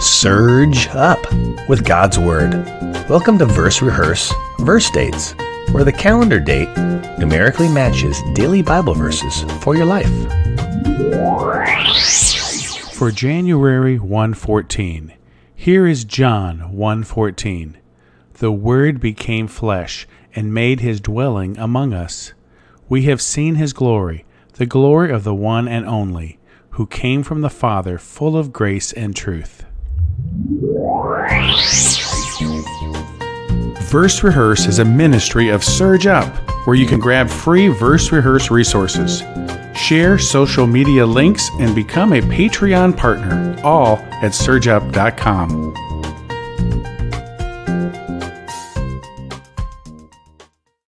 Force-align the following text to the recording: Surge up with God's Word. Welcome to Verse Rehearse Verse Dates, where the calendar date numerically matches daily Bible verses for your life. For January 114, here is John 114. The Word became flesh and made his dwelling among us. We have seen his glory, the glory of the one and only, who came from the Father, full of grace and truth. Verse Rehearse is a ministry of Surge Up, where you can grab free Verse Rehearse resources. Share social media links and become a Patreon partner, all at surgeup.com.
Surge 0.00 0.86
up 0.90 1.18
with 1.68 1.84
God's 1.84 2.20
Word. 2.20 2.54
Welcome 3.08 3.36
to 3.38 3.46
Verse 3.46 3.82
Rehearse 3.82 4.32
Verse 4.60 4.88
Dates, 4.92 5.34
where 5.72 5.82
the 5.82 5.90
calendar 5.90 6.38
date 6.38 6.68
numerically 7.18 7.68
matches 7.68 8.22
daily 8.32 8.62
Bible 8.62 8.94
verses 8.94 9.42
for 9.60 9.74
your 9.74 9.86
life. 9.86 10.06
For 12.92 13.10
January 13.10 13.98
114, 13.98 15.14
here 15.56 15.84
is 15.84 16.04
John 16.04 16.72
114. 16.72 17.76
The 18.34 18.52
Word 18.52 19.00
became 19.00 19.48
flesh 19.48 20.06
and 20.32 20.54
made 20.54 20.78
his 20.78 21.00
dwelling 21.00 21.58
among 21.58 21.92
us. 21.92 22.34
We 22.88 23.02
have 23.06 23.20
seen 23.20 23.56
his 23.56 23.72
glory, 23.72 24.24
the 24.54 24.66
glory 24.66 25.10
of 25.10 25.24
the 25.24 25.34
one 25.34 25.66
and 25.66 25.84
only, 25.84 26.38
who 26.70 26.86
came 26.86 27.24
from 27.24 27.40
the 27.40 27.50
Father, 27.50 27.98
full 27.98 28.36
of 28.36 28.52
grace 28.52 28.92
and 28.92 29.16
truth. 29.16 29.64
Verse 33.90 34.22
Rehearse 34.22 34.66
is 34.66 34.78
a 34.78 34.84
ministry 34.84 35.50
of 35.50 35.62
Surge 35.62 36.06
Up, 36.06 36.34
where 36.66 36.74
you 36.74 36.86
can 36.86 36.98
grab 36.98 37.28
free 37.28 37.68
Verse 37.68 38.10
Rehearse 38.12 38.50
resources. 38.50 39.22
Share 39.76 40.16
social 40.18 40.66
media 40.66 41.04
links 41.04 41.50
and 41.60 41.74
become 41.74 42.14
a 42.14 42.22
Patreon 42.22 42.96
partner, 42.96 43.60
all 43.62 43.98
at 44.22 44.32
surgeup.com. 44.32 45.87